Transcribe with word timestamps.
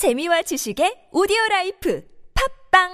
재미와 0.00 0.40
지식의 0.40 1.12
오디오 1.12 1.36
라이프 1.50 2.00
팟빵 2.72 2.88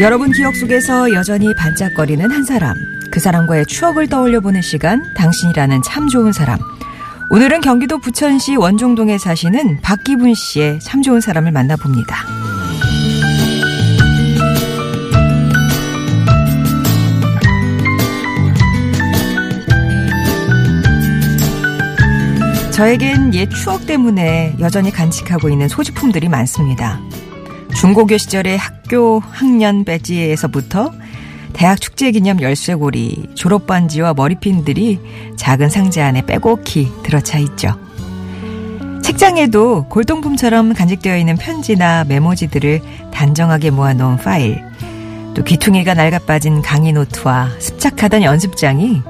여러분 0.00 0.32
기억 0.32 0.56
속에서 0.56 1.12
여전히 1.12 1.54
반짝거리는 1.54 2.28
한 2.28 2.42
사람. 2.42 2.74
그 3.12 3.20
사람과의 3.20 3.66
추억을 3.66 4.08
떠올려 4.08 4.40
보는 4.40 4.62
시간, 4.62 5.14
당신이라는 5.14 5.82
참 5.82 6.08
좋은 6.08 6.32
사람. 6.32 6.58
오늘은 7.30 7.60
경기도 7.60 7.98
부천시 7.98 8.56
원종동에 8.56 9.16
사시는 9.16 9.80
박기분 9.82 10.34
씨의 10.34 10.80
참 10.80 11.02
좋은 11.02 11.20
사람을 11.20 11.52
만나봅니다. 11.52 12.51
저에겐 22.72 23.34
옛 23.34 23.50
추억 23.50 23.86
때문에 23.86 24.56
여전히 24.58 24.90
간직하고 24.90 25.50
있는 25.50 25.68
소지품들이 25.68 26.30
많습니다. 26.30 27.00
중고교 27.76 28.16
시절의 28.16 28.56
학교 28.56 29.20
학년 29.20 29.84
배지에서부터 29.84 30.90
대학 31.52 31.82
축제 31.82 32.10
기념 32.10 32.40
열쇠고리, 32.40 33.28
졸업 33.34 33.66
반지와 33.66 34.14
머리핀들이 34.14 35.00
작은 35.36 35.68
상자 35.68 36.06
안에 36.06 36.24
빼곡히 36.24 36.90
들어차 37.02 37.38
있죠. 37.38 37.78
책장에도 39.02 39.86
골동품처럼 39.90 40.72
간직되어 40.72 41.18
있는 41.18 41.36
편지나 41.36 42.04
메모지들을 42.04 42.80
단정하게 43.12 43.70
모아놓은 43.70 44.16
파일, 44.16 44.62
또 45.34 45.44
귀퉁이가 45.44 45.92
낡아빠진 45.92 46.62
강의 46.62 46.94
노트와 46.94 47.50
습작하던 47.58 48.22
연습장이 48.22 49.02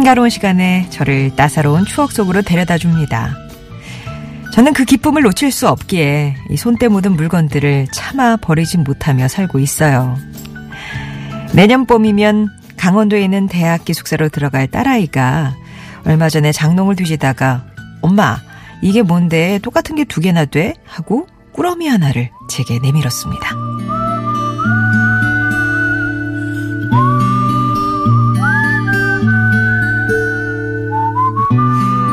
한가로운 0.00 0.30
시간에 0.30 0.88
저를 0.88 1.36
따사로운 1.36 1.84
추억 1.84 2.10
속으로 2.10 2.40
데려다 2.40 2.78
줍니다. 2.78 3.36
저는 4.54 4.72
그 4.72 4.86
기쁨을 4.86 5.20
놓칠 5.20 5.52
수 5.52 5.68
없기에 5.68 6.36
이 6.48 6.56
손때 6.56 6.88
묻은 6.88 7.12
물건들을 7.12 7.88
차마 7.92 8.36
버리지 8.36 8.78
못하며 8.78 9.28
살고 9.28 9.58
있어요. 9.58 10.16
내년 11.52 11.84
봄이면 11.84 12.48
강원도에 12.78 13.22
있는 13.22 13.46
대학 13.46 13.84
기숙사로 13.84 14.30
들어갈 14.30 14.68
딸아이가 14.68 15.54
얼마 16.06 16.30
전에 16.30 16.50
장롱을 16.50 16.96
뒤지다가 16.96 17.66
엄마 18.00 18.38
이게 18.80 19.02
뭔데 19.02 19.58
똑같은 19.58 19.96
게 19.96 20.04
두 20.04 20.22
개나 20.22 20.46
돼? 20.46 20.76
하고 20.86 21.26
꾸러미 21.52 21.88
하나를 21.88 22.30
제게 22.48 22.78
내밀었습니다. 22.78 23.50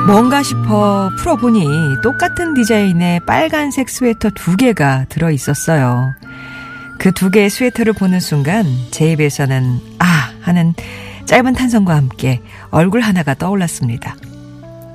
뭔가 0.07 0.41
싶어 0.41 1.11
풀어보니 1.17 1.67
똑같은 2.01 2.53
디자인의 2.53 3.19
빨간색 3.25 3.89
스웨터 3.89 4.29
두 4.29 4.55
개가 4.55 5.05
들어 5.09 5.31
있었어요. 5.31 6.13
그 6.97 7.11
두 7.11 7.29
개의 7.29 7.49
스웨터를 7.49 7.91
보는 7.91 8.21
순간 8.21 8.65
제 8.89 9.11
입에서는 9.11 9.81
아 9.99 10.31
하는 10.41 10.73
짧은 11.25 11.53
탄성과 11.53 11.93
함께 11.93 12.41
얼굴 12.71 13.01
하나가 13.01 13.33
떠올랐습니다. 13.33 14.15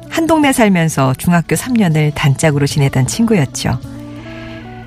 한 0.08 0.26
동네 0.26 0.50
살면서 0.50 1.12
중학교 1.18 1.56
3년을 1.56 2.14
단짝으로 2.14 2.66
지내던 2.66 3.06
친구였죠. 3.06 3.78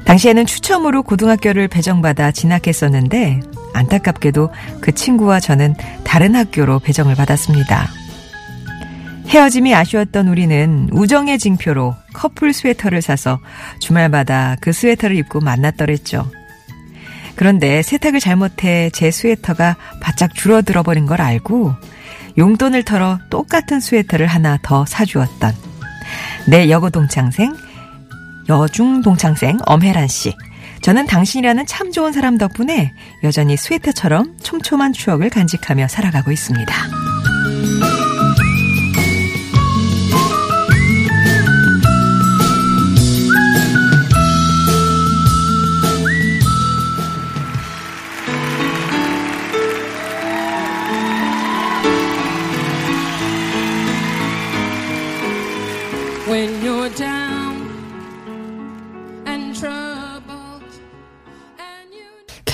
당시에는 0.06 0.48
추첨으로 0.48 1.04
고등학교를 1.04 1.68
배정받아 1.68 2.32
진학했었는데 2.32 3.42
안타깝게도 3.74 4.52
그 4.82 4.92
친구와 4.92 5.40
저는 5.40 5.76
다른 6.04 6.36
학교로 6.36 6.80
배정을 6.80 7.14
받았습니다. 7.14 8.05
헤어짐이 9.28 9.74
아쉬웠던 9.74 10.28
우리는 10.28 10.90
우정의 10.92 11.40
징표로 11.40 11.96
커플 12.14 12.54
스웨터를 12.54 13.02
사서 13.02 13.40
주말마다 13.80 14.56
그 14.62 14.72
스웨터를 14.72 15.16
입고 15.18 15.42
만났더랬죠. 15.42 16.30
그런데 17.36 17.82
세탁을 17.82 18.20
잘못해 18.20 18.90
제 18.94 19.12
스웨터가 19.12 19.76
바짝 20.02 20.34
줄어들어 20.34 20.84
버린 20.84 21.06
걸 21.06 21.22
알고 21.22 21.74
용돈을 22.38 22.84
털어 22.84 23.20
똑같은 23.30 23.80
스웨터를 23.80 24.28
하나 24.28 24.58
더 24.62 24.86
사주었던 24.86 25.54
내 26.48 26.70
여고 26.70 26.90
동창생, 26.90 27.56
여중 28.50 29.02
동창생 29.02 29.58
엄혜란 29.66 30.08
씨. 30.08 30.36
저는 30.82 31.08
당신이라는 31.08 31.66
참 31.66 31.92
좋은 31.92 32.12
사람 32.12 32.38
덕분에 32.38 32.94
여전히 33.24 33.58
스웨터처럼 33.58 34.38
촘촘한 34.44 34.94
추억을 34.94 35.30
간직하며 35.32 35.88
살아가고 35.88 36.32
있습니다. 36.32 37.05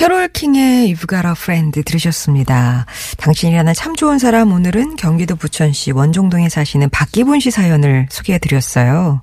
캐롤 0.01 0.29
킹의 0.29 0.91
You've 0.91 1.07
Got 1.07 1.27
a 1.27 1.33
Friend 1.33 1.83
들으셨습니다. 1.83 2.87
당신이라는 3.19 3.75
참 3.75 3.95
좋은 3.95 4.17
사람 4.17 4.51
오늘은 4.51 4.95
경기도 4.95 5.35
부천시 5.35 5.91
원종동에 5.91 6.49
사시는 6.49 6.89
박기분 6.89 7.39
씨 7.39 7.51
사연을 7.51 8.07
소개해드렸어요. 8.09 9.21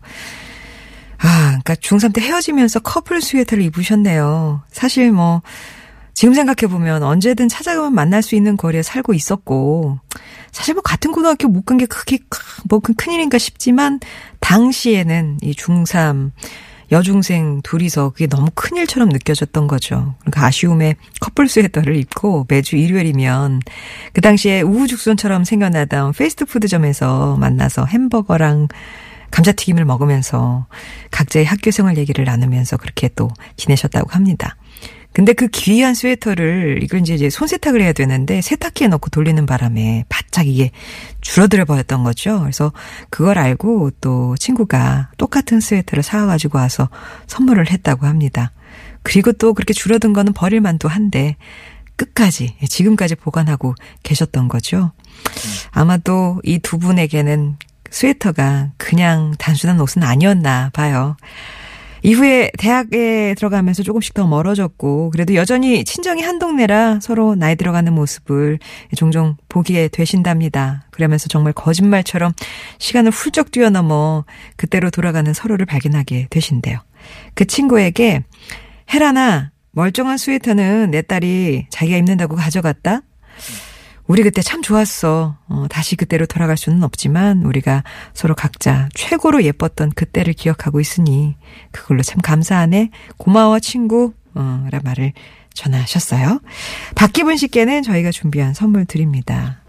아, 1.18 1.46
그러니까 1.48 1.74
중3 1.74 2.14
때 2.14 2.20
헤어지면서 2.20 2.78
커플 2.78 3.20
스웨터를 3.20 3.64
입으셨네요. 3.64 4.62
사실 4.70 5.10
뭐 5.10 5.42
지금 6.14 6.32
생각해보면 6.34 7.02
언제든 7.02 7.48
찾아가면 7.48 7.92
만날 7.92 8.22
수 8.22 8.36
있는 8.36 8.56
거리에 8.56 8.84
살고 8.84 9.14
있었고 9.14 9.98
사실 10.52 10.74
뭐 10.74 10.82
같은 10.84 11.10
고등학교 11.10 11.48
못 11.48 11.66
간 11.66 11.78
게 11.78 11.86
크게 11.86 12.20
뭐 12.68 12.78
큰일인가 12.78 13.36
싶지만 13.38 13.98
당시에는 14.38 15.38
이 15.42 15.54
중3 15.54 16.30
여중생 16.90 17.60
둘이서 17.62 18.10
그게 18.10 18.26
너무 18.26 18.48
큰일처럼 18.54 19.08
느껴졌던 19.10 19.66
거죠. 19.66 20.14
그러니까 20.20 20.46
아쉬움에 20.46 20.96
커플 21.20 21.48
스웨터를 21.48 21.96
입고 21.96 22.46
매주 22.48 22.76
일요일이면 22.76 23.60
그 24.12 24.20
당시에 24.20 24.62
우후죽순처럼 24.62 25.44
생겨나던 25.44 26.12
패스트푸드점에서 26.12 27.36
만나서 27.36 27.84
햄버거랑 27.84 28.68
감자튀김을 29.30 29.84
먹으면서 29.84 30.66
각자의 31.10 31.44
학교 31.44 31.70
생활 31.70 31.98
얘기를 31.98 32.24
나누면서 32.24 32.78
그렇게 32.78 33.08
또 33.14 33.30
지내셨다고 33.56 34.10
합니다. 34.10 34.56
근데 35.18 35.32
그 35.32 35.48
귀한 35.48 35.94
스웨터를 35.94 36.80
이걸 36.80 37.00
이제 37.00 37.28
손 37.28 37.48
세탁을 37.48 37.82
해야 37.82 37.92
되는데 37.92 38.40
세탁기에 38.40 38.86
넣고 38.86 39.10
돌리는 39.10 39.46
바람에 39.46 40.04
바짝 40.08 40.46
이게 40.46 40.70
줄어들어 41.20 41.64
버렸던 41.64 42.04
거죠. 42.04 42.38
그래서 42.38 42.72
그걸 43.10 43.36
알고 43.36 43.90
또 44.00 44.36
친구가 44.36 45.10
똑같은 45.18 45.58
스웨터를 45.58 46.04
사와가지고 46.04 46.58
와서 46.58 46.88
선물을 47.26 47.68
했다고 47.68 48.06
합니다. 48.06 48.52
그리고 49.02 49.32
또 49.32 49.54
그렇게 49.54 49.74
줄어든 49.74 50.12
거는 50.12 50.34
버릴 50.34 50.60
만도 50.60 50.86
한데 50.86 51.34
끝까지 51.96 52.54
지금까지 52.68 53.16
보관하고 53.16 53.74
계셨던 54.04 54.46
거죠. 54.46 54.92
아마도 55.72 56.40
이 56.44 56.60
두 56.60 56.78
분에게는 56.78 57.56
스웨터가 57.90 58.70
그냥 58.76 59.34
단순한 59.36 59.80
옷은 59.80 60.04
아니었나 60.04 60.70
봐요. 60.72 61.16
이후에 62.02 62.50
대학에 62.58 63.34
들어가면서 63.36 63.82
조금씩 63.82 64.14
더 64.14 64.26
멀어졌고 64.26 65.10
그래도 65.10 65.34
여전히 65.34 65.84
친정이 65.84 66.22
한 66.22 66.38
동네라 66.38 67.00
서로 67.00 67.34
나이 67.34 67.56
들어가는 67.56 67.92
모습을 67.92 68.58
종종 68.96 69.36
보게 69.48 69.88
되신답니다. 69.88 70.84
그러면서 70.90 71.28
정말 71.28 71.52
거짓말처럼 71.52 72.32
시간을 72.78 73.10
훌쩍 73.10 73.50
뛰어넘어 73.50 74.24
그때로 74.56 74.90
돌아가는 74.90 75.32
서로를 75.32 75.66
발견하게 75.66 76.28
되신대요. 76.30 76.78
그 77.34 77.44
친구에게 77.46 78.24
헤라나 78.92 79.50
멀쩡한 79.72 80.16
스웨터는 80.16 80.90
내 80.90 81.02
딸이 81.02 81.66
자기가 81.70 81.96
입는다고 81.96 82.36
가져갔다. 82.36 83.02
우리 84.08 84.22
그때 84.22 84.40
참 84.40 84.62
좋았어. 84.62 85.36
어, 85.48 85.66
다시 85.68 85.94
그때로 85.94 86.24
돌아갈 86.24 86.56
수는 86.56 86.82
없지만 86.82 87.42
우리가 87.42 87.84
서로 88.14 88.34
각자 88.34 88.88
최고로 88.94 89.44
예뻤던 89.44 89.90
그때를 89.90 90.32
기억하고 90.32 90.80
있으니 90.80 91.36
그걸로 91.72 92.02
참 92.02 92.20
감사하네. 92.22 92.90
고마워 93.18 93.60
친구. 93.60 94.14
어, 94.34 94.66
라 94.70 94.80
말을 94.82 95.12
전하셨어요. 95.52 96.40
박기분 96.94 97.36
씨께는 97.36 97.82
저희가 97.82 98.10
준비한 98.10 98.54
선물 98.54 98.86
드립니다. 98.86 99.60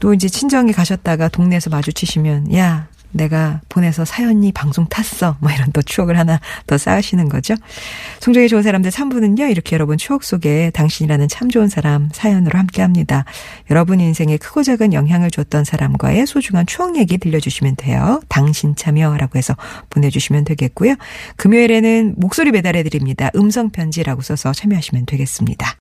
또 0.00 0.14
이제 0.14 0.28
친정에 0.28 0.72
가셨다가 0.72 1.28
동네에서 1.28 1.68
마주치시면 1.70 2.54
야 2.54 2.88
내가 3.12 3.60
보내서 3.68 4.04
사연이 4.04 4.52
방송 4.52 4.86
탔어. 4.86 5.36
뭐 5.40 5.50
이런 5.50 5.72
또 5.72 5.82
추억을 5.82 6.18
하나 6.18 6.40
더 6.66 6.78
쌓으시는 6.78 7.28
거죠. 7.28 7.54
송정이 8.20 8.48
좋은 8.48 8.62
사람들 8.62 8.90
3부는요. 8.90 9.50
이렇게 9.50 9.74
여러분 9.74 9.98
추억 9.98 10.24
속에 10.24 10.70
당신이라는 10.70 11.28
참 11.28 11.50
좋은 11.50 11.68
사람 11.68 12.08
사연으로 12.12 12.58
함께 12.58 12.82
합니다. 12.82 13.24
여러분 13.70 14.00
인생에 14.00 14.36
크고 14.36 14.62
작은 14.62 14.92
영향을 14.92 15.30
줬던 15.30 15.64
사람과의 15.64 16.26
소중한 16.26 16.66
추억 16.66 16.96
얘기 16.96 17.18
들려주시면 17.18 17.76
돼요. 17.76 18.20
당신 18.28 18.76
참여라고 18.76 19.38
해서 19.38 19.56
보내주시면 19.90 20.44
되겠고요. 20.44 20.94
금요일에는 21.36 22.14
목소리 22.16 22.52
배달해 22.52 22.82
드립니다. 22.82 23.30
음성 23.34 23.70
편지라고 23.70 24.22
써서 24.22 24.52
참여하시면 24.52 25.06
되겠습니다. 25.06 25.74